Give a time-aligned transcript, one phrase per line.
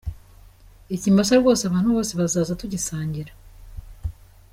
[0.95, 3.31] Ikimasa rwose abantu bose bazaza tugisangira.